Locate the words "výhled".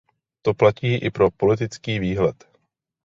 1.99-2.45